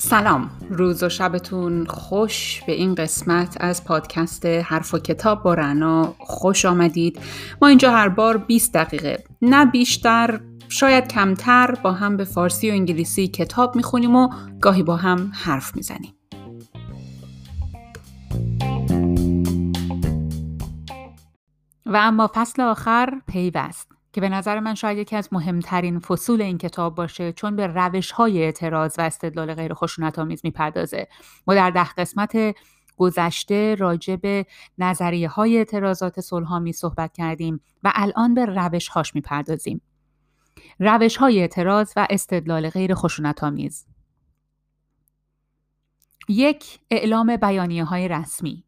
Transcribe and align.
سلام. 0.00 0.50
روز 0.70 1.02
و 1.02 1.08
شبتون 1.08 1.86
خوش 1.86 2.62
به 2.66 2.72
این 2.72 2.94
قسمت 2.94 3.56
از 3.60 3.84
پادکست 3.84 4.46
حرف 4.46 4.94
و 4.94 4.98
کتاب 4.98 5.42
با 5.42 5.54
رنا. 5.54 6.14
خوش 6.18 6.64
آمدید. 6.64 7.20
ما 7.62 7.68
اینجا 7.68 7.90
هر 7.90 8.08
بار 8.08 8.36
20 8.38 8.74
دقیقه. 8.74 9.24
نه 9.42 9.66
بیشتر 9.66 10.40
شاید 10.68 11.08
کمتر 11.08 11.74
با 11.82 11.92
هم 11.92 12.16
به 12.16 12.24
فارسی 12.24 12.70
و 12.70 12.72
انگلیسی 12.72 13.28
کتاب 13.28 13.76
می‌خونیم 13.76 14.16
و 14.16 14.28
گاهی 14.60 14.82
با 14.82 14.96
هم 14.96 15.32
حرف 15.34 15.76
می‌زنیم. 15.76 16.14
و 21.92 21.96
اما 21.96 22.30
فصل 22.34 22.62
آخر 22.62 23.20
پیوست 23.26 23.92
که 24.12 24.20
به 24.20 24.28
نظر 24.28 24.60
من 24.60 24.74
شاید 24.74 24.98
یکی 24.98 25.16
از 25.16 25.28
مهمترین 25.32 25.98
فصول 25.98 26.42
این 26.42 26.58
کتاب 26.58 26.94
باشه 26.94 27.32
چون 27.32 27.56
به 27.56 27.66
روش 27.66 28.10
های 28.10 28.42
اعتراض 28.42 28.94
و 28.98 29.02
استدلال 29.02 29.54
غیر 29.54 29.74
خشونت 29.74 30.18
آمیز 30.18 30.40
می‌پردازه. 30.44 31.08
ما 31.46 31.54
در 31.54 31.70
ده 31.70 31.88
قسمت 31.88 32.36
گذشته 32.96 33.74
راجع 33.74 34.16
به 34.16 34.46
نظریه 34.78 35.28
های 35.28 35.56
اعتراضات 35.56 36.20
صلحآمیز 36.20 36.76
صحبت 36.76 37.12
کردیم 37.12 37.60
و 37.82 37.92
الان 37.94 38.34
به 38.34 38.44
روش 38.44 38.88
هاش 38.88 39.14
می‌پردازیم. 39.14 39.80
روش 40.78 41.16
های 41.16 41.40
اعتراض 41.40 41.92
و 41.96 42.06
استدلال 42.10 42.70
غیر 42.70 42.94
خشونت 42.94 43.44
آمیز 43.44 43.86
یک 46.28 46.80
اعلام 46.90 47.36
بیانیه 47.36 47.84
های 47.84 48.08
رسمی. 48.08 48.64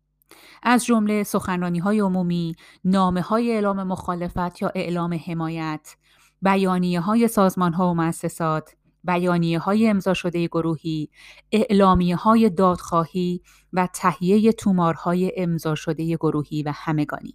از 0.62 0.84
جمله 0.84 1.22
سخنرانی 1.22 1.78
های 1.78 2.00
عمومی، 2.00 2.56
نامه 2.84 3.20
های 3.20 3.52
اعلام 3.52 3.82
مخالفت 3.82 4.62
یا 4.62 4.72
اعلام 4.74 5.20
حمایت، 5.26 5.96
بیانیه 6.42 7.00
های 7.00 7.28
سازمان 7.28 7.72
ها 7.72 7.90
و 7.90 7.94
مؤسسات، 7.94 8.76
بیانیه 9.04 9.58
های 9.58 9.88
امضا 9.88 10.14
شده 10.14 10.46
گروهی، 10.46 11.10
اعلامیه 11.52 12.16
های 12.16 12.50
دادخواهی 12.50 13.42
و 13.72 13.88
تهیه 13.94 14.52
تومارهای 14.52 15.32
امضا 15.36 15.74
شده 15.74 16.16
گروهی 16.16 16.62
و 16.62 16.72
همگانی. 16.74 17.34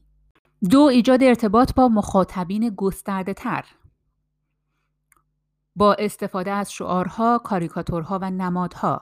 دو 0.69 0.81
ایجاد 0.81 1.23
ارتباط 1.23 1.73
با 1.73 1.87
مخاطبین 1.87 2.69
گسترده 2.69 3.33
تر 3.33 3.65
با 5.75 5.93
استفاده 5.93 6.51
از 6.51 6.71
شعارها، 6.71 7.37
کاریکاتورها 7.37 8.19
و 8.21 8.29
نمادها، 8.29 9.01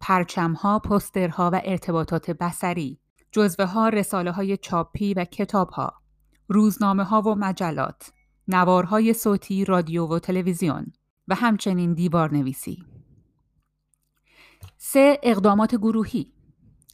پرچمها، 0.00 0.78
پسترها 0.78 1.50
و 1.52 1.60
ارتباطات 1.64 2.30
بسری، 2.30 2.98
جزوه 3.34 3.64
ها، 3.64 3.88
رساله 3.88 4.30
های 4.30 4.56
چاپی 4.56 5.14
و 5.14 5.24
کتاب 5.24 5.70
ها، 5.70 5.92
روزنامه 6.48 7.04
ها 7.04 7.22
و 7.22 7.34
مجلات، 7.34 8.12
نوارهای 8.48 9.12
صوتی، 9.12 9.64
رادیو 9.64 10.06
و 10.06 10.18
تلویزیون 10.18 10.92
و 11.28 11.34
همچنین 11.34 11.94
دیوار 11.94 12.34
نویسی. 12.34 12.84
سه 14.76 15.20
اقدامات 15.22 15.74
گروهی 15.74 16.32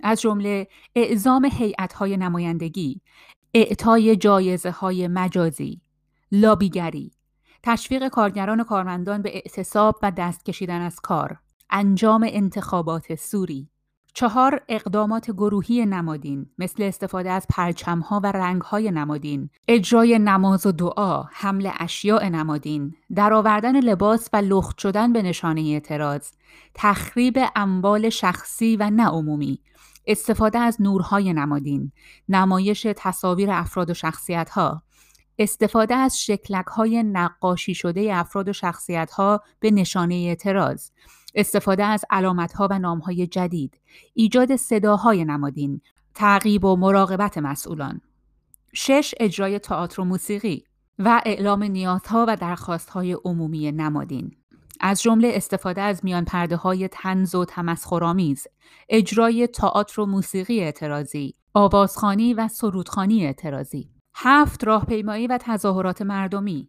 از 0.03 0.21
جمله 0.21 0.69
اعزام 0.95 1.45
هیئت 1.45 1.93
های 1.93 2.17
نمایندگی، 2.17 3.01
اعطای 3.55 4.17
جایزه 4.17 4.71
های 4.71 5.09
مجازی، 5.09 5.83
لابیگری، 6.33 7.13
تشویق 7.63 8.09
کارگران 8.09 8.61
و 8.61 8.65
کارمندان 8.65 9.23
به 9.23 9.37
اعتصاب 9.37 9.99
و 10.03 10.13
دست 10.17 10.45
کشیدن 10.45 10.81
از 10.81 11.01
کار، 11.01 11.39
انجام 11.71 12.27
انتخابات 12.29 13.15
سوری، 13.15 13.71
چهار 14.15 14.61
اقدامات 14.69 15.31
گروهی 15.31 15.87
نمادین 15.87 16.47
مثل 16.59 16.83
استفاده 16.83 17.31
از 17.31 17.47
پرچمها 17.51 18.21
و 18.25 18.27
رنگهای 18.27 18.91
نمادین، 18.91 19.51
اجرای 19.69 20.19
نماز 20.19 20.67
و 20.67 20.73
دعا، 20.73 21.23
حمل 21.33 21.71
اشیاء 21.79 22.29
نمادین، 22.29 22.95
درآوردن 23.15 23.81
لباس 23.81 24.29
و 24.33 24.37
لخت 24.37 24.79
شدن 24.79 25.13
به 25.13 25.23
نشانه 25.23 25.61
اعتراض، 25.61 26.31
تخریب 26.75 27.39
اموال 27.57 28.09
شخصی 28.09 28.77
و 28.77 28.91
نه 28.91 29.09
عمومی، 29.09 29.61
استفاده 30.07 30.59
از 30.59 30.83
نورهای 30.83 31.33
نمادین، 31.33 31.93
نمایش 32.29 32.87
تصاویر 32.97 33.51
افراد 33.51 33.91
و 33.91 33.95
شخصیتها، 33.95 34.83
استفاده 35.39 35.95
از 35.95 36.21
شکلک 36.23 36.67
های 36.67 37.03
نقاشی 37.03 37.75
شده 37.75 38.17
افراد 38.17 38.49
و 38.49 38.53
شخصیت 38.53 39.11
ها 39.11 39.43
به 39.61 39.71
نشانه 39.71 40.15
اعتراض، 40.15 40.91
استفاده 41.35 41.85
از 41.85 42.05
علامت 42.11 42.53
ها 42.53 42.69
و 42.71 42.79
نام 42.79 42.99
های 42.99 43.27
جدید، 43.27 43.81
ایجاد 44.15 44.57
صداهای 44.57 45.25
نمادین، 45.25 45.81
تعقیب 46.15 46.65
و 46.65 46.77
مراقبت 46.77 47.39
مسئولان. 47.39 48.01
شش 48.73 49.15
اجرای 49.21 49.59
تئاتر 49.59 50.01
و 50.01 50.05
موسیقی 50.05 50.65
و 50.99 51.23
اعلام 51.27 51.63
نیازها 51.63 52.25
و 52.29 52.37
درخواستهای 52.37 53.13
عمومی 53.25 53.73
نمادین. 53.73 54.37
از 54.81 55.03
جمله 55.03 55.31
استفاده 55.35 55.81
از 55.81 56.01
میان 56.05 56.25
پرده 56.25 56.57
های 56.57 56.89
تنز 56.89 57.35
و 57.35 57.45
تمسخرآمیز، 57.45 58.47
اجرای 58.89 59.47
تئاتر 59.47 60.01
و 60.01 60.07
موسیقی 60.07 60.61
اعتراضی، 60.61 61.35
آوازخانی 61.55 62.35
و 62.35 62.49
سرودخانی 62.49 63.27
اعتراضی. 63.27 63.91
هفت 64.15 64.65
راهپیمایی 64.65 65.27
و 65.27 65.39
تظاهرات 65.43 66.03
مردمی 66.03 66.67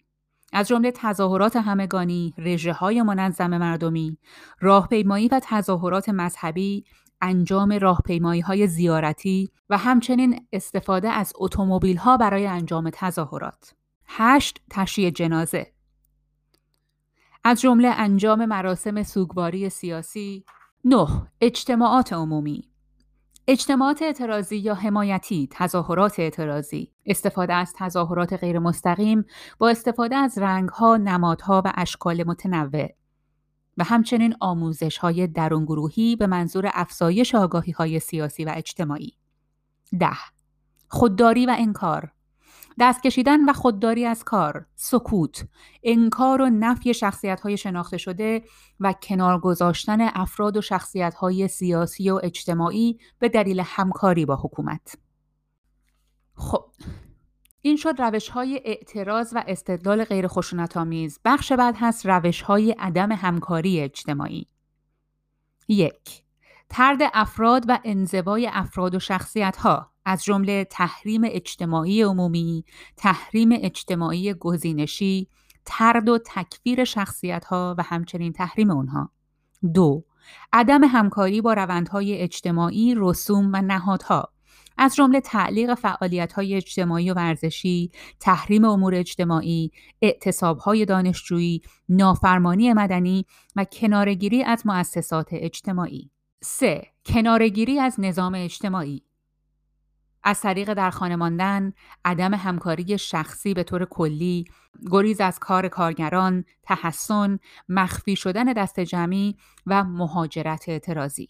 از 0.52 0.68
جمله 0.68 0.92
تظاهرات 0.96 1.56
همگانی، 1.56 2.34
رژه 2.38 2.74
های 2.74 3.02
منظم 3.02 3.58
مردمی، 3.58 4.18
راهپیمایی 4.60 5.28
و 5.28 5.42
تظاهرات 5.44 6.10
مذهبی، 6.10 6.86
انجام 7.22 7.74
راهپیمایی 7.74 8.42
های 8.42 8.68
زیارتی 8.68 9.52
و 9.70 9.78
همچنین 9.78 10.48
استفاده 10.54 11.10
از 11.10 11.34
اتومبیل 11.36 11.98
ها 11.98 12.18
برای 12.18 12.48
انجام 12.48 12.90
تظاهرات. 12.94 13.76
هشت 14.06 14.62
تشییع 14.70 15.10
جنازه. 15.10 15.74
از 17.44 17.62
جمله 17.62 17.88
انجام 17.88 18.46
مراسم 18.46 19.04
سوگواری 19.04 19.70
سیاسی، 19.70 20.46
نه 20.86 21.28
اجتماعات 21.42 22.14
عمومی. 22.14 22.71
اجتماعات 23.48 24.02
اعتراضی 24.02 24.58
یا 24.58 24.74
حمایتی، 24.74 25.48
تظاهرات 25.52 26.20
اعتراضی، 26.20 26.92
استفاده 27.06 27.54
از 27.54 27.74
تظاهرات 27.78 28.34
غیر 28.34 28.60
مستقیم 28.60 29.26
با 29.58 29.70
استفاده 29.70 30.16
از 30.16 30.38
رنگها، 30.38 30.98
نمادها 30.98 31.62
و 31.66 31.74
اشکال 31.76 32.24
متنوع. 32.24 32.88
و 33.78 33.84
همچنین 33.84 34.36
آموزش 34.40 34.98
های 34.98 35.28
درون 35.28 35.66
گروهی 35.66 36.16
به 36.16 36.28
منظور 36.28 36.72
افزایش 36.74 37.36
آگاهی 37.36 37.72
های 37.72 38.00
سیاسی 38.00 38.46
و 38.46 38.54
اجتماعی. 38.56 39.14
ده. 40.00 40.18
خودداری 40.88 41.46
و 41.46 41.56
انکار. 41.60 42.12
دست 42.80 43.04
کشیدن 43.04 43.50
و 43.50 43.54
خودداری 43.54 44.06
از 44.06 44.24
کار، 44.24 44.66
سکوت، 44.76 45.46
انکار 45.84 46.42
و 46.42 46.50
نفی 46.50 46.94
شخصیت 46.94 47.42
های 47.42 47.58
شناخته 47.58 47.98
شده 47.98 48.44
و 48.80 48.94
کنار 48.94 49.40
گذاشتن 49.40 50.02
افراد 50.02 50.58
و 50.58 50.62
شخصیت 50.62 51.14
های 51.14 51.48
سیاسی 51.48 52.10
و 52.10 52.20
اجتماعی 52.24 53.00
به 53.20 53.30
دلیل 53.30 53.64
همکاری 53.66 54.26
با 54.26 54.36
حکومت. 54.36 54.96
خب 56.36 56.66
این 57.62 57.76
شد 57.76 58.02
روش 58.02 58.30
های 58.30 58.62
اعتراض 58.66 59.34
و 59.36 59.44
استدلال 59.48 60.04
غیر 60.04 60.28
آمیز. 60.76 61.20
بخش 61.26 61.52
بعد 61.52 61.76
هست 61.78 62.06
روش 62.06 62.42
های 62.42 62.72
عدم 62.72 63.12
همکاری 63.12 63.80
اجتماعی. 63.80 64.48
یک 65.68 66.24
ترد 66.70 67.00
افراد 67.14 67.66
و 67.68 67.80
انزوای 67.84 68.50
افراد 68.54 68.96
و 68.96 69.00
شخصیت 69.00 69.58
ها 69.58 69.91
از 70.06 70.24
جمله 70.24 70.64
تحریم 70.64 71.22
اجتماعی 71.26 72.02
عمومی، 72.02 72.66
تحریم 72.98 73.50
اجتماعی 73.54 74.34
گزینشی، 74.34 75.28
ترد 75.66 76.10
و 76.10 76.20
تکفیر 76.26 76.84
شخصیت 76.84 77.46
ها 77.46 77.76
و 77.78 77.84
همچنین 77.84 78.34
تحریم 78.34 78.72
اونها. 78.72 79.12
دو 79.74 80.04
عدم 80.54 80.84
همکاری 80.84 81.42
با 81.42 81.54
روندهای 81.54 82.18
اجتماعی، 82.18 82.96
رسوم 82.98 83.52
و 83.54 83.62
نهادها 83.62 84.34
از 84.78 84.96
جمله 84.96 85.22
تعلیق 85.22 85.74
فعالیت 85.74 86.34
های 86.34 86.56
اجتماعی 86.56 87.12
و 87.12 87.14
ورزشی، 87.14 87.92
تحریم 88.20 88.66
امور 88.66 88.96
اجتماعی، 88.96 89.72
اعتصاب 90.02 90.58
های 90.58 90.86
دانشجویی، 90.86 91.62
نافرمانی 91.90 92.74
مدنی 92.74 93.26
و 93.56 93.66
کنارگیری 93.66 94.44
از 94.44 94.68
مؤسسات 94.68 95.28
اجتماعی. 95.32 96.12
3. 96.44 96.82
کنارگیری 97.06 97.80
از 97.80 97.96
نظام 98.00 98.36
اجتماعی 98.36 99.04
از 100.24 100.42
طریق 100.42 100.74
در 100.74 100.90
خانه 100.90 101.16
ماندن، 101.16 101.74
عدم 102.06 102.34
همکاری 102.34 102.98
شخصی 102.98 103.54
به 103.54 103.64
طور 103.64 103.86
کلی، 103.86 104.46
گریز 104.92 105.22
از 105.22 105.40
کار 105.40 105.68
کارگران، 105.68 106.46
تحسن، 106.64 107.40
مخفی 107.70 108.16
شدن 108.16 108.54
دست 108.54 108.80
جمعی 108.80 109.38
و 109.66 109.84
مهاجرت 109.84 110.70
اعتراضی. 110.70 111.28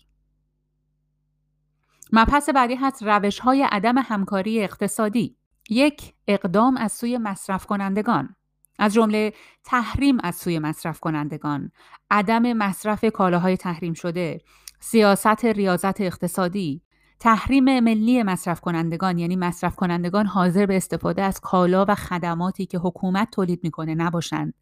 مبحث 2.13 2.49
بعدی 2.49 2.75
هست 2.75 3.03
روش 3.03 3.39
های 3.39 3.63
عدم 3.63 3.97
همکاری 3.97 4.63
اقتصادی. 4.63 5.37
یک 5.69 6.13
اقدام 6.27 6.77
از 6.77 6.91
سوی 6.91 7.17
مصرف 7.17 7.65
کنندگان 7.65 8.35
از 8.79 8.93
جمله 8.93 9.33
تحریم 9.63 10.17
از 10.23 10.35
سوی 10.35 10.59
مصرف 10.59 10.99
کنندگان، 10.99 11.71
عدم 12.11 12.53
مصرف 12.53 13.05
کالاهای 13.05 13.57
تحریم 13.57 13.93
شده، 13.93 14.41
سیاست 14.79 15.45
ریاضت 15.45 16.01
اقتصادی، 16.01 16.81
تحریم 17.21 17.79
ملی 17.79 18.23
مصرف 18.23 18.59
کنندگان 18.59 19.17
یعنی 19.17 19.35
مصرف 19.35 19.75
کنندگان 19.75 20.25
حاضر 20.25 20.65
به 20.65 20.77
استفاده 20.77 21.21
از 21.21 21.39
کالا 21.39 21.85
و 21.87 21.95
خدماتی 21.95 22.65
که 22.65 22.77
حکومت 22.77 23.31
تولید 23.31 23.59
می‌کنه 23.63 23.95
نباشند 23.95 24.53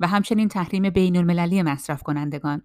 و 0.00 0.06
همچنین 0.06 0.48
تحریم 0.48 0.90
بین 0.90 1.16
المللی 1.16 1.62
مصرف 1.62 2.02
کنندگان 2.02 2.62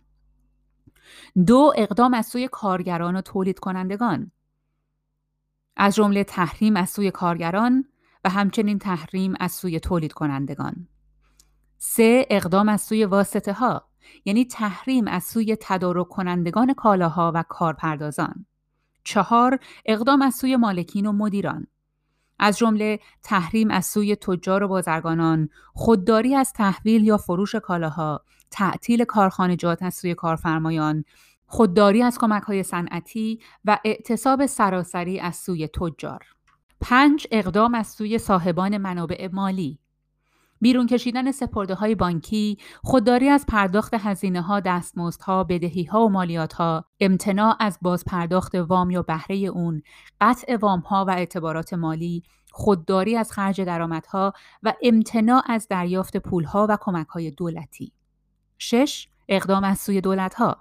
دو 1.48 1.74
اقدام 1.76 2.14
از 2.14 2.26
سوی 2.26 2.48
کارگران 2.48 3.16
و 3.16 3.22
تولید 3.22 3.60
کنندگان 3.60 4.32
از 5.78 5.96
جمله 5.96 6.24
تحریم 6.24 6.76
از 6.76 6.90
سوی 6.90 7.12
کارگران 7.12 7.86
و 8.26 8.30
همچنین 8.30 8.80
تحریم 8.80 9.34
از 9.40 9.52
سوی 9.52 9.80
تولید 9.80 10.14
کنندگان 10.14 10.88
سه 11.78 12.28
اقدام 12.30 12.70
از 12.70 12.82
سوی 12.82 13.06
واسطه 13.06 13.54
ها 13.54 13.88
یعنی 14.26 14.46
تحریم 14.46 15.08
از 15.08 15.24
سوی 15.24 15.58
تدارک 15.62 16.08
کنندگان 16.10 16.74
کالاها 16.74 17.32
و 17.36 17.44
کارپردازان. 17.50 18.46
چهار 19.04 19.60
اقدام 19.86 20.22
از 20.22 20.36
سوی 20.36 20.56
مالکین 20.56 21.06
و 21.06 21.12
مدیران 21.12 21.68
از 22.40 22.58
جمله 22.58 23.00
تحریم 23.24 23.72
از 23.72 23.86
سوی 23.86 24.16
تجار 24.16 24.64
و 24.64 24.68
بازرگانان، 24.68 25.50
خودداری 25.74 26.36
از 26.36 26.54
تحویل 26.54 27.04
یا 27.04 27.18
فروش 27.18 27.56
کالاها، 27.56 28.24
تعطیل 28.52 29.04
کارخانجات 29.04 29.84
از 29.84 29.94
سوی 29.94 30.16
کارفرمایان، 30.16 31.04
خودداری 31.46 32.04
از 32.04 32.18
کمک 32.18 32.44
های 32.44 32.64
صنعتی 32.64 33.40
و 33.66 33.80
اعتصاب 33.86 34.46
سراسری 34.46 35.20
از 35.20 35.36
سوی 35.36 35.68
تجار. 35.68 36.26
پنج 36.82 37.28
اقدام 37.32 37.76
از 37.76 37.88
سوی 37.88 38.18
صاحبان 38.18 38.78
منابع 38.78 39.30
مالی 39.34 39.80
بیرون 40.62 40.88
کشیدن 40.88 41.32
سپرده 41.32 41.76
های 41.76 41.96
بانکی، 41.96 42.58
خودداری 42.84 43.30
از 43.30 43.46
پرداخت 43.46 43.94
هزینه 43.94 44.42
ها، 44.42 44.62
ها، 45.22 45.44
بدهی 45.44 45.84
ها 45.84 46.06
و 46.06 46.10
مالیات 46.10 46.54
ها، 46.54 46.86
امتناع 47.00 47.56
از 47.60 47.80
باز 47.82 48.06
پرداخت 48.06 48.56
وام 48.56 48.90
یا 48.90 49.02
بهره 49.02 49.36
اون، 49.36 49.82
قطع 50.22 50.56
وام 50.56 50.80
ها 50.80 51.06
و 51.08 51.12
اعتبارات 51.12 51.74
مالی، 51.74 52.24
خودداری 52.52 53.18
از 53.18 53.32
خرج 53.32 53.62
درآمدها 53.62 54.34
و 54.64 54.74
امتناع 54.84 55.44
از 55.46 55.68
دریافت 55.68 56.18
پول 56.18 56.44
ها 56.44 56.68
و 56.70 56.78
کمک 56.82 57.08
های 57.08 57.32
دولتی. 57.32 57.92
6. 58.58 59.08
اقدام 59.30 59.64
از 59.64 59.80
سوی 59.80 60.02
دولت 60.02 60.34
ها 60.34 60.58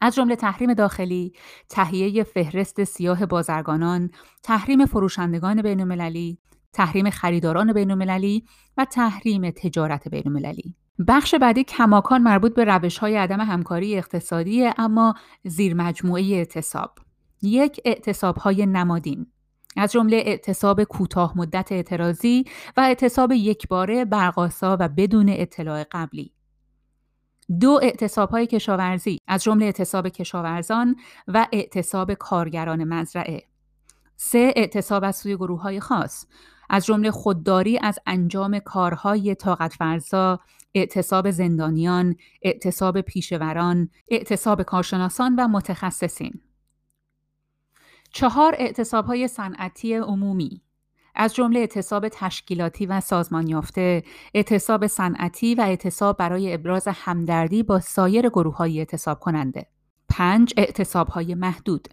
از 0.00 0.14
جمله 0.14 0.36
تحریم 0.36 0.74
داخلی، 0.74 1.32
تهیه 1.68 2.24
فهرست 2.24 2.84
سیاه 2.84 3.26
بازرگانان، 3.26 4.10
تحریم 4.42 4.86
فروشندگان 4.86 5.62
بین‌المللی، 5.62 6.38
تحریم 6.72 7.10
خریداران 7.10 7.72
بینالمللی 7.72 8.44
و 8.76 8.84
تحریم 8.84 9.50
تجارت 9.50 10.08
بینالمللی. 10.08 10.74
بخش 11.08 11.34
بعدی 11.34 11.64
کماکان 11.64 12.22
مربوط 12.22 12.54
به 12.54 12.64
روش 12.64 12.98
های 12.98 13.16
عدم 13.16 13.40
همکاری 13.40 13.98
اقتصادی 13.98 14.70
اما 14.78 15.14
زیر 15.44 15.74
مجموعه 15.74 16.22
اعتصاب. 16.22 16.98
یک 17.42 17.80
اعتصاب 17.84 18.36
های 18.36 18.66
نمادین. 18.66 19.26
از 19.76 19.92
جمله 19.92 20.16
اعتصاب 20.16 20.84
کوتاه 20.84 21.38
مدت 21.38 21.72
اعتراضی 21.72 22.44
و 22.76 22.80
اعتصاب 22.80 23.32
یکباره 23.32 24.04
برقاسا 24.04 24.76
و 24.80 24.88
بدون 24.88 25.28
اطلاع 25.28 25.84
قبلی. 25.92 26.32
دو 27.60 27.80
اعتصاب 27.82 28.30
های 28.30 28.46
کشاورزی. 28.46 29.18
از 29.26 29.42
جمله 29.42 29.66
اعتصاب 29.66 30.08
کشاورزان 30.08 30.96
و 31.28 31.46
اعتصاب 31.52 32.14
کارگران 32.14 32.84
مزرعه. 32.84 33.42
سه 34.16 34.52
اعتصاب 34.56 35.04
از 35.04 35.16
سوی 35.16 35.36
گروه 35.36 35.62
های 35.62 35.80
خاص. 35.80 36.26
از 36.70 36.86
جمله 36.86 37.10
خودداری 37.10 37.78
از 37.78 37.98
انجام 38.06 38.58
کارهای 38.58 39.34
طاقت 39.34 39.72
فرزا، 39.72 40.40
اعتصاب 40.74 41.30
زندانیان، 41.30 42.16
اعتصاب 42.42 43.00
پیشوران، 43.00 43.88
اعتصاب 44.08 44.62
کارشناسان 44.62 45.34
و 45.36 45.48
متخصصین. 45.48 46.40
چهار 48.12 48.54
اعتصاب 48.58 49.06
های 49.06 49.28
صنعتی 49.28 49.94
عمومی 49.94 50.62
از 51.14 51.34
جمله 51.34 51.60
اعتصاب 51.60 52.08
تشکیلاتی 52.08 52.86
و 52.86 53.00
سازمان 53.00 53.46
یافته، 53.46 54.02
اعتصاب 54.34 54.86
صنعتی 54.86 55.54
و 55.54 55.60
اعتصاب 55.60 56.16
برای 56.16 56.54
ابراز 56.54 56.88
همدردی 56.88 57.62
با 57.62 57.80
سایر 57.80 58.28
گروه 58.28 58.56
های 58.56 58.78
اعتصاب 58.78 59.20
کننده. 59.20 59.66
پنج 60.08 60.54
اعتصاب 60.56 61.08
های 61.08 61.34
محدود 61.34 61.88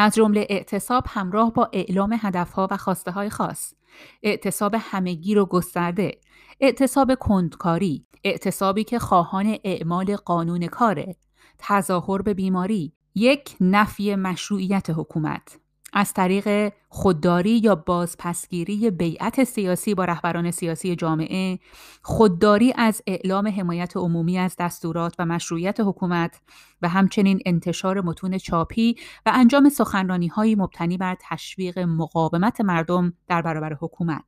از 0.00 0.14
جمله 0.14 0.46
اعتصاب 0.50 1.04
همراه 1.08 1.52
با 1.52 1.70
اعلام 1.72 2.18
هدفها 2.20 2.68
و 2.70 2.76
خواسته 2.76 3.10
های 3.10 3.30
خاص 3.30 3.74
اعتصاب 4.22 4.74
همگیر 4.78 5.38
و 5.38 5.46
گسترده 5.46 6.20
اعتصاب 6.60 7.14
کندکاری 7.14 8.06
اعتصابی 8.24 8.84
که 8.84 8.98
خواهان 8.98 9.58
اعمال 9.64 10.16
قانون 10.16 10.66
کاره 10.66 11.16
تظاهر 11.58 12.22
به 12.22 12.34
بیماری 12.34 12.92
یک 13.14 13.56
نفی 13.60 14.14
مشروعیت 14.14 14.90
حکومت. 14.90 15.60
از 15.92 16.12
طریق 16.12 16.72
خودداری 16.88 17.58
یا 17.58 17.74
بازپسگیری 17.74 18.90
بیعت 18.90 19.44
سیاسی 19.44 19.94
با 19.94 20.04
رهبران 20.04 20.50
سیاسی 20.50 20.96
جامعه، 20.96 21.58
خودداری 22.02 22.72
از 22.76 23.02
اعلام 23.06 23.48
حمایت 23.48 23.96
عمومی 23.96 24.38
از 24.38 24.56
دستورات 24.58 25.14
و 25.18 25.26
مشروعیت 25.26 25.80
حکومت 25.80 26.40
و 26.82 26.88
همچنین 26.88 27.40
انتشار 27.46 28.00
متون 28.00 28.38
چاپی 28.38 28.96
و 29.26 29.32
انجام 29.34 29.68
سخنرانی 29.68 30.26
های 30.26 30.54
مبتنی 30.54 30.96
بر 30.96 31.16
تشویق 31.20 31.78
مقاومت 31.78 32.60
مردم 32.60 33.12
در 33.28 33.42
برابر 33.42 33.76
حکومت. 33.80 34.24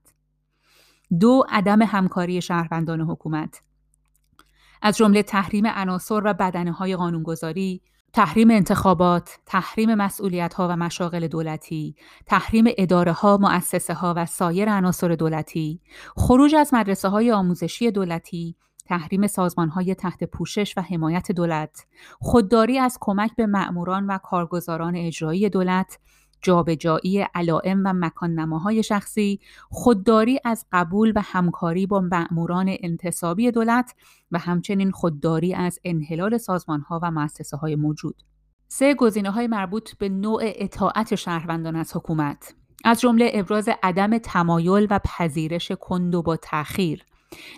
دو 1.20 1.44
عدم 1.48 1.82
همکاری 1.82 2.42
شهروندان 2.42 3.00
حکومت 3.00 3.62
از 4.82 4.96
جمله 4.96 5.22
تحریم 5.22 5.66
عناصر 5.66 6.20
و 6.24 6.34
بدنه 6.34 6.72
های 6.72 6.96
قانونگذاری، 6.96 7.82
تحریم 8.12 8.50
انتخابات، 8.50 9.38
تحریم 9.46 9.94
مسئولیت 9.94 10.54
ها 10.54 10.68
و 10.68 10.76
مشاغل 10.76 11.26
دولتی، 11.26 11.96
تحریم 12.26 12.64
اداره 12.78 13.12
ها، 13.12 13.36
مؤسسه 13.36 13.94
ها 13.94 14.14
و 14.16 14.26
سایر 14.26 14.70
عناصر 14.70 15.08
دولتی، 15.08 15.80
خروج 16.16 16.54
از 16.54 16.74
مدرسه 16.74 17.08
های 17.08 17.32
آموزشی 17.32 17.90
دولتی، 17.90 18.56
تحریم 18.86 19.26
سازمان 19.26 19.68
های 19.68 19.94
تحت 19.94 20.24
پوشش 20.24 20.78
و 20.78 20.80
حمایت 20.80 21.32
دولت، 21.32 21.86
خودداری 22.20 22.78
از 22.78 22.98
کمک 23.00 23.36
به 23.36 23.46
مأموران 23.46 24.06
و 24.06 24.18
کارگزاران 24.18 24.96
اجرایی 24.96 25.48
دولت، 25.48 25.98
جابجایی 26.42 27.26
علائم 27.34 27.82
و 27.84 27.92
مکان 27.92 28.34
نماهای 28.34 28.82
شخصی، 28.82 29.40
خودداری 29.70 30.40
از 30.44 30.66
قبول 30.72 31.12
و 31.16 31.22
همکاری 31.24 31.86
با 31.86 32.00
مأموران 32.00 32.76
انتصابی 32.80 33.50
دولت 33.50 33.94
و 34.30 34.38
همچنین 34.38 34.90
خودداری 34.90 35.54
از 35.54 35.78
انحلال 35.84 36.38
سازمانها 36.38 37.00
و 37.02 37.10
مؤسسه 37.10 37.56
های 37.56 37.76
موجود. 37.76 38.22
سه 38.68 38.94
گزینه 38.94 39.30
های 39.30 39.46
مربوط 39.46 39.96
به 39.98 40.08
نوع 40.08 40.40
اطاعت 40.44 41.14
شهروندان 41.14 41.76
از 41.76 41.96
حکومت. 41.96 42.54
از 42.84 43.00
جمله 43.00 43.30
ابراز 43.34 43.68
عدم 43.82 44.18
تمایل 44.18 44.86
و 44.90 45.00
پذیرش 45.04 45.72
کند 45.72 46.14
و 46.14 46.22
با 46.22 46.36
تأخیر. 46.36 47.04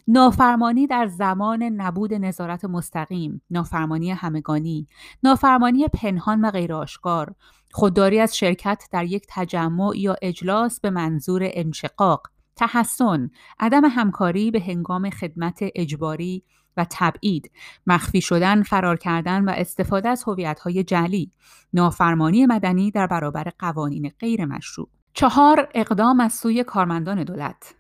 نافرمانی 0.09 0.87
در 0.87 1.07
زمان 1.07 1.63
نبود 1.63 2.15
نظارت 2.15 2.65
مستقیم، 2.65 3.43
نافرمانی 3.51 4.11
همگانی، 4.11 4.89
نافرمانی 5.23 5.89
پنهان 5.89 6.45
و 6.45 6.51
غیرآشکار، 6.51 7.35
خودداری 7.73 8.21
از 8.21 8.37
شرکت 8.37 8.89
در 8.93 9.05
یک 9.05 9.27
تجمع 9.29 9.97
یا 9.97 10.17
اجلاس 10.23 10.81
به 10.81 10.91
منظور 10.91 11.43
انشقاق، 11.45 12.23
تحسن، 12.57 13.31
عدم 13.61 13.85
همکاری 13.85 14.51
به 14.51 14.61
هنگام 14.61 15.11
خدمت 15.11 15.59
اجباری 15.75 16.45
و 16.77 16.87
تبعید، 16.91 17.51
مخفی 17.87 18.21
شدن، 18.21 18.63
فرار 18.63 18.97
کردن 18.97 19.45
و 19.45 19.51
استفاده 19.57 20.09
از 20.09 20.25
هویت‌های 20.27 20.85
جعلی، 20.85 21.33
نافرمانی 21.73 22.47
مدنی 22.47 22.91
در 22.91 23.07
برابر 23.07 23.53
قوانین 23.59 24.13
غیر 24.21 24.45
مشروع. 24.45 24.89
چهار 25.15 25.69
اقدام 25.75 26.21
از 26.21 26.33
سوی 26.33 26.65
کارمندان 26.65 27.25
دولت 27.25 27.75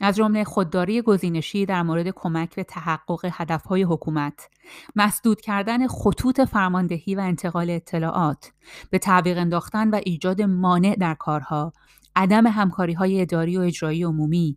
از 0.00 0.16
جمله 0.16 0.44
خودداری 0.44 1.02
گزینشی 1.02 1.66
در 1.66 1.82
مورد 1.82 2.08
کمک 2.08 2.54
به 2.54 2.64
تحقق 2.64 3.30
هدفهای 3.32 3.82
حکومت، 3.82 4.48
مسدود 4.96 5.40
کردن 5.40 5.86
خطوط 5.86 6.40
فرماندهی 6.40 7.14
و 7.14 7.20
انتقال 7.20 7.70
اطلاعات، 7.70 8.52
به 8.90 8.98
تعویق 8.98 9.38
انداختن 9.38 9.90
و 9.90 10.00
ایجاد 10.04 10.42
مانع 10.42 10.96
در 11.00 11.14
کارها، 11.14 11.72
عدم 12.16 12.46
همکاری 12.46 12.92
های 12.92 13.20
اداری 13.20 13.58
و 13.58 13.60
اجرایی 13.60 14.02
عمومی، 14.02 14.56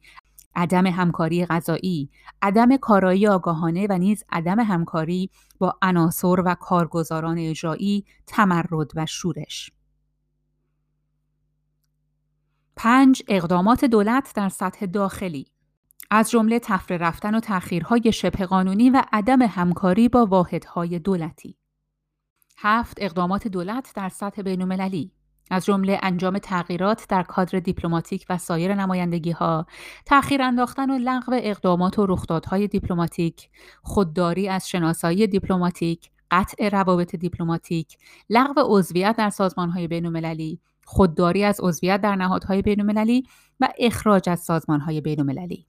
عدم 0.55 0.87
همکاری 0.87 1.45
غذایی، 1.45 2.09
عدم 2.41 2.77
کارایی 2.77 3.27
آگاهانه 3.27 3.87
و 3.89 3.97
نیز 3.97 4.23
عدم 4.31 4.59
همکاری 4.59 5.29
با 5.59 5.77
عناصر 5.81 6.41
و 6.45 6.55
کارگزاران 6.55 7.37
اجرایی، 7.37 8.05
تمرد 8.27 8.91
و 8.95 9.05
شورش. 9.05 9.71
پنج 12.83 13.23
اقدامات 13.27 13.85
دولت 13.85 14.31
در 14.35 14.49
سطح 14.49 14.85
داخلی 14.85 15.45
از 16.11 16.31
جمله 16.31 16.59
تفره 16.59 16.97
رفتن 16.97 17.35
و 17.35 17.39
تأخیرهای 17.39 18.11
شبه 18.11 18.45
قانونی 18.45 18.89
و 18.89 19.03
عدم 19.13 19.41
همکاری 19.41 20.09
با 20.09 20.25
واحدهای 20.25 20.99
دولتی. 20.99 21.57
هفت 22.57 22.97
اقدامات 23.01 23.47
دولت 23.47 23.91
در 23.95 24.09
سطح 24.09 24.41
بین‌المللی 24.41 25.11
از 25.51 25.65
جمله 25.65 25.99
انجام 26.03 26.37
تغییرات 26.37 27.05
در 27.09 27.23
کادر 27.23 27.59
دیپلماتیک 27.59 28.25
و 28.29 28.37
سایر 28.37 28.75
نمایندگی 28.75 29.31
ها، 29.31 29.65
تأخیر 30.05 30.41
انداختن 30.41 30.89
و 30.89 30.97
لغو 30.97 31.31
اقدامات 31.33 31.99
و 31.99 32.05
رخدادهای 32.05 32.67
دیپلماتیک، 32.67 33.49
خودداری 33.81 34.49
از 34.49 34.69
شناسایی 34.69 35.27
دیپلماتیک، 35.27 36.11
قطع 36.31 36.69
روابط 36.69 37.15
دیپلماتیک، 37.15 37.97
لغو 38.29 38.61
عضویت 38.65 39.15
در 39.17 39.29
سازمانهای 39.29 39.87
بین‌المللی، 39.87 40.59
خودداری 40.85 41.43
از 41.43 41.59
عضویت 41.63 42.01
در 42.01 42.15
نهادهای 42.15 42.61
بین‌المللی 42.61 43.27
و 43.59 43.69
اخراج 43.79 44.29
از 44.29 44.39
سازمانهای 44.39 45.01
بین‌المللی. 45.01 45.67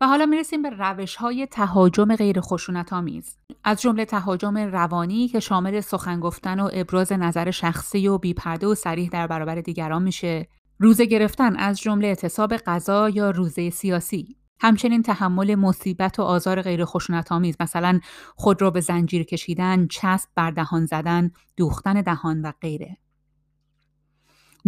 و 0.00 0.06
حالا 0.06 0.26
می‌رسیم 0.26 0.62
به 0.62 0.70
روش 0.70 1.16
های 1.16 1.46
تهاجم 1.46 2.16
غیر 2.16 2.40
خشونت 2.40 2.92
آمیز 2.92 3.36
از 3.64 3.82
جمله 3.82 4.04
تهاجم 4.04 4.58
روانی 4.58 5.28
که 5.28 5.40
شامل 5.40 5.80
سخن 5.80 6.20
گفتن 6.20 6.60
و 6.60 6.70
ابراز 6.72 7.12
نظر 7.12 7.50
شخصی 7.50 8.08
و 8.08 8.18
بیپرده 8.18 8.66
و 8.66 8.74
سریح 8.74 9.08
در 9.08 9.26
برابر 9.26 9.54
دیگران 9.54 10.02
میشه 10.02 10.48
روزه 10.78 11.06
گرفتن 11.06 11.56
از 11.56 11.80
جمله 11.80 12.06
اعتصاب 12.06 12.56
غذا 12.56 13.08
یا 13.08 13.30
روزه 13.30 13.70
سیاسی 13.70 14.36
همچنین 14.60 15.02
تحمل 15.02 15.54
مصیبت 15.54 16.18
و 16.18 16.22
آزار 16.22 16.62
غیر 16.62 16.84
خشونت 16.84 17.32
آمیز 17.32 17.56
مثلا 17.60 18.00
خود 18.36 18.62
را 18.62 18.70
به 18.70 18.80
زنجیر 18.80 19.22
کشیدن، 19.22 19.86
چسب 19.86 20.28
بر 20.34 20.50
دهان 20.50 20.86
زدن، 20.86 21.30
دوختن 21.56 22.00
دهان 22.00 22.42
و 22.42 22.52
غیره. 22.60 22.96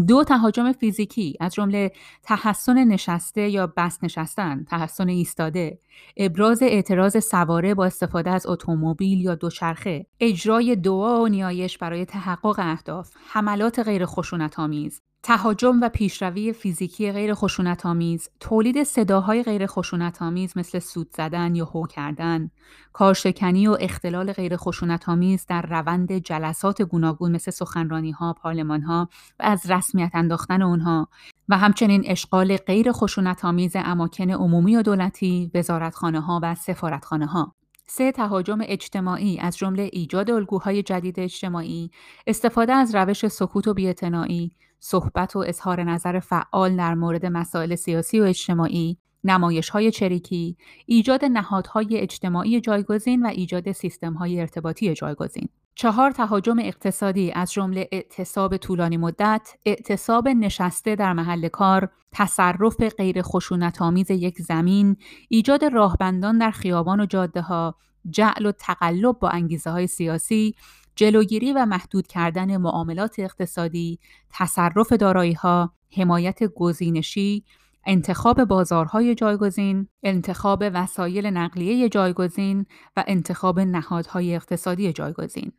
دو 0.07 0.25
تهاجم 0.25 0.73
فیزیکی 0.73 1.37
از 1.41 1.55
جمله 1.55 1.93
تحسن 2.23 2.85
نشسته 2.85 3.49
یا 3.49 3.73
بس 3.77 3.99
نشستن، 4.03 4.65
تحسن 4.65 5.09
ایستاده، 5.09 5.79
ابراز 6.17 6.63
اعتراض 6.63 7.17
سواره 7.25 7.75
با 7.75 7.85
استفاده 7.85 8.31
از 8.31 8.47
اتومبیل 8.47 9.21
یا 9.21 9.35
دوچرخه، 9.35 10.07
اجرای 10.21 10.77
دعا 10.77 11.23
و 11.23 11.29
نیایش 11.29 11.79
برای 11.79 12.05
تحقق 12.05 12.59
اهداف، 12.59 13.11
حملات 13.33 13.79
غیر 13.79 14.07
خشونت 14.07 14.59
آمیز، 14.59 15.03
تهاجم 15.23 15.81
و 15.81 15.89
پیشروی 15.89 16.53
فیزیکی 16.53 17.13
غیر 17.13 17.35
خشونت 17.35 17.87
آمیز، 17.87 18.29
تولید 18.41 18.83
صداهای 18.83 19.43
غیر 19.43 19.67
خشونت 19.67 20.23
آمیز 20.23 20.57
مثل 20.57 20.79
سود 20.79 21.11
زدن 21.17 21.55
یا 21.55 21.65
هو 21.65 21.87
کردن، 21.87 22.51
کارشکنی 22.93 23.67
و 23.67 23.77
اختلال 23.81 24.33
غیر 24.33 24.57
خشونت 24.57 25.09
آمیز 25.09 25.47
در 25.47 25.63
روند 25.63 26.13
جلسات 26.13 26.83
گوناگون 26.83 27.33
مثل 27.33 27.51
سخنرانی 27.51 28.11
ها، 28.11 28.33
پارلمان 28.33 28.83
ها 28.83 29.09
و 29.41 29.43
از 29.43 29.71
رسمیت 29.71 30.11
انداختن 30.15 30.63
اونها 30.63 31.09
و 31.49 31.59
همچنین 31.59 32.03
اشغال 32.07 32.57
غیر 32.57 32.93
خشونت 32.93 33.45
آمیز 33.45 33.73
اماکن 33.77 34.31
عمومی 34.31 34.77
و 34.77 34.83
دولتی، 34.83 35.51
وزارتخانه 35.55 36.21
ها 36.21 36.41
و 36.43 36.55
سفارتخانه 36.55 37.27
ها. 37.27 37.55
سه 37.93 38.13
تهاجم 38.13 38.59
اجتماعی 38.63 39.39
از 39.39 39.57
جمله 39.57 39.91
ایجاد 39.93 40.31
الگوهای 40.31 40.83
جدید 40.83 41.21
اجتماعی، 41.21 41.91
استفاده 42.27 42.73
از 42.73 42.95
روش 42.95 43.29
سکوت 43.29 43.69
و 43.69 43.75
بیاعتنایی، 43.75 44.53
صحبت 44.81 45.37
و 45.37 45.39
اظهار 45.39 45.83
نظر 45.83 46.21
فعال 46.21 46.77
در 46.77 46.95
مورد 46.95 47.27
مسائل 47.27 47.75
سیاسی 47.75 48.21
و 48.21 48.23
اجتماعی، 48.23 48.99
نمایش 49.25 49.69
های 49.69 49.91
چریکی، 49.91 50.57
ایجاد 50.87 51.25
نهادهای 51.25 51.99
اجتماعی 51.99 52.61
جایگزین 52.61 53.27
و 53.27 53.29
ایجاد 53.29 53.73
سیستم 53.73 54.13
های 54.13 54.41
ارتباطی 54.41 54.95
جایگزین. 54.95 55.49
چهار 55.81 56.11
تهاجم 56.11 56.59
اقتصادی 56.59 57.33
از 57.33 57.53
جمله 57.53 57.89
اعتصاب 57.93 58.57
طولانی 58.57 58.97
مدت، 58.97 59.55
اعتصاب 59.67 60.29
نشسته 60.29 60.97
در 60.97 61.13
محل 61.13 61.49
کار، 61.49 61.91
تصرف 62.13 62.81
غیر 62.81 63.23
خشونت 63.23 63.83
آمیز 63.83 64.11
یک 64.11 64.39
زمین، 64.39 64.97
ایجاد 65.29 65.65
راهبندان 65.65 66.39
در 66.39 66.51
خیابان 66.51 67.01
و 67.01 67.07
جاده 67.07 67.41
ها، 67.41 67.75
جعل 68.11 68.47
و 68.47 68.53
تقلب 68.53 69.19
با 69.19 69.29
انگیزه 69.29 69.71
های 69.71 69.87
سیاسی، 69.87 70.55
جلوگیری 70.97 71.53
و 71.53 71.67
محدود 71.67 72.07
کردن 72.07 72.57
معاملات 72.57 73.19
اقتصادی، 73.19 73.99
تصرف 74.31 74.93
دارایی 74.93 75.33
ها، 75.33 75.73
حمایت 75.97 76.45
گزینشی، 76.45 77.45
انتخاب 77.87 78.45
بازارهای 78.45 79.15
جایگزین، 79.15 79.89
انتخاب 80.03 80.65
وسایل 80.75 81.27
نقلیه 81.27 81.89
جایگزین 81.89 82.67
و 82.97 83.05
انتخاب 83.07 83.61
نهادهای 83.61 84.35
اقتصادی 84.35 84.93
جایگزین. 84.93 85.53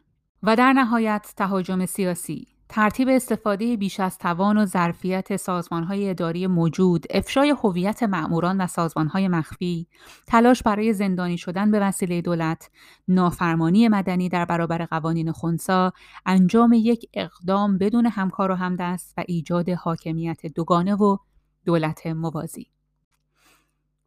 و 0.44 0.56
در 0.56 0.74
نهایت 0.74 1.34
تهاجم 1.38 1.86
سیاسی 1.86 2.48
ترتیب 2.70 3.10
استفاده 3.10 3.78
بیش 3.78 4.00
از 4.00 4.18
توان 4.18 4.58
و 4.58 4.66
ظرفیت 4.66 5.36
سازمانهای 5.36 6.10
اداری 6.10 6.48
موجود، 6.48 7.06
افشای 7.10 7.50
هویت 7.64 8.04
مأموران 8.04 8.62
و 8.62 8.68
سازمانهای 8.68 9.28
مخفی، 9.28 9.88
تلاش 10.28 10.64
برای 10.64 10.94
زندانی 10.94 11.38
شدن 11.38 11.72
به 11.72 11.80
وسیله 11.80 12.22
دولت، 12.22 12.70
نافرمانی 13.08 13.88
مدنی 13.88 14.30
در 14.30 14.46
برابر 14.46 14.86
قوانین 14.86 15.32
خونسا، 15.32 15.94
انجام 16.26 16.74
یک 16.74 17.10
اقدام 17.14 17.78
بدون 17.78 18.06
همکار 18.06 18.52
و 18.52 18.56
همدست 18.56 19.14
و 19.18 19.24
ایجاد 19.28 19.70
حاکمیت 19.70 20.46
دوگانه 20.46 20.96
و 20.96 21.18
دولت 21.66 22.08
موازی. 22.08 22.68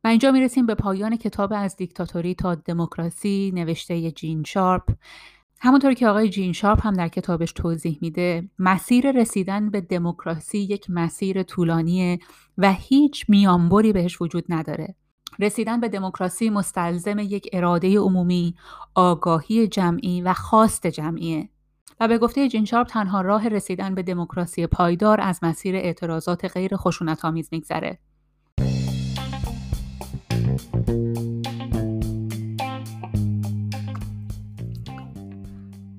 و 0.05 0.09
اینجا 0.09 0.31
می‌رسیم 0.31 0.67
به 0.67 0.75
پایان 0.75 1.17
کتاب 1.17 1.53
از 1.57 1.77
دیکتاتوری 1.77 2.35
تا 2.35 2.55
دموکراسی 2.55 3.53
نوشته 3.55 4.11
جین 4.11 4.45
شارپ 4.45 4.95
همونطور 5.61 5.95
که 5.95 6.09
آقای 6.09 6.29
جین 6.29 6.53
شارپ 6.53 6.87
هم 6.87 6.93
در 6.93 7.09
کتابش 7.09 7.53
توضیح 7.53 7.99
میده 8.03 8.49
مسیر 8.59 9.13
رسیدن 9.13 9.71
به 9.71 9.81
دموکراسی 9.81 10.59
یک 10.59 10.87
مسیر 10.89 11.43
طولانیه 11.43 12.19
و 12.59 12.73
هیچ 12.73 13.25
میانبری 13.29 13.93
بهش 13.93 14.21
وجود 14.21 14.45
نداره. 14.49 14.95
رسیدن 15.39 15.81
به 15.81 15.89
دموکراسی 15.89 16.51
مستلزم 16.51 17.19
یک 17.19 17.49
اراده 17.53 17.99
عمومی 17.99 18.55
آگاهی 18.95 19.69
جمعی 19.69 20.23
و 20.23 20.33
خواست 20.33 20.87
جمعیه. 20.87 21.49
و 22.01 22.09
به 22.09 22.19
گفته 22.19 22.49
جین 22.49 22.65
شارپ 22.65 22.87
تنها 22.87 23.21
راه 23.21 23.49
رسیدن 23.49 23.95
به 23.95 24.03
دموکراسی 24.03 24.67
پایدار 24.67 25.21
از 25.21 25.39
مسیر 25.43 25.77
اعتراضات 25.77 26.45
غیر 26.45 26.77
خشونت 26.77 27.25
آمیز 27.25 27.49
میگذره. 27.53 27.99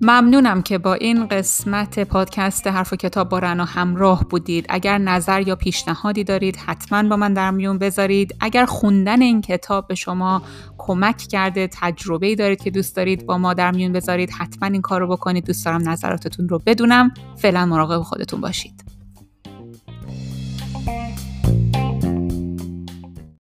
ممنونم 0.01 0.61
که 0.61 0.77
با 0.77 0.93
این 0.93 1.27
قسمت 1.27 1.99
پادکست 1.99 2.67
حرف 2.67 2.93
و 2.93 2.95
کتاب 2.95 3.29
با 3.29 3.39
رنا 3.39 3.65
همراه 3.65 4.23
بودید. 4.29 4.65
اگر 4.69 4.97
نظر 4.97 5.47
یا 5.47 5.55
پیشنهادی 5.55 6.23
دارید 6.23 6.55
حتما 6.55 7.09
با 7.09 7.15
من 7.15 7.33
در 7.33 7.51
میون 7.51 7.77
بذارید. 7.77 8.35
اگر 8.39 8.65
خوندن 8.65 9.21
این 9.21 9.41
کتاب 9.41 9.87
به 9.87 9.95
شما 9.95 10.41
کمک 10.77 11.17
کرده 11.17 11.67
تجربه 11.67 12.35
دارید 12.35 12.61
که 12.61 12.71
دوست 12.71 12.95
دارید 12.95 13.25
با 13.25 13.37
ما 13.37 13.53
در 13.53 13.71
میون 13.71 13.91
بذارید 13.91 14.29
حتما 14.31 14.69
این 14.69 14.81
کار 14.81 15.01
رو 15.01 15.07
بکنید. 15.07 15.45
دوست 15.45 15.65
دارم 15.65 15.89
نظراتتون 15.89 16.49
رو 16.49 16.61
بدونم. 16.65 17.11
فعلا 17.37 17.65
مراقب 17.65 18.01
خودتون 18.01 18.41
باشید. 18.41 18.84